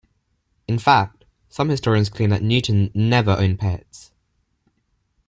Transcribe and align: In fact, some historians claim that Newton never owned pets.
In 0.67 0.79
fact, 0.79 1.25
some 1.47 1.69
historians 1.69 2.09
claim 2.09 2.31
that 2.31 2.41
Newton 2.41 2.89
never 2.95 3.33
owned 3.37 3.59
pets. 3.59 4.09